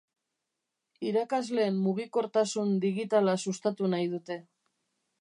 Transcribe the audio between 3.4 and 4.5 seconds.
sustatu nahi dute.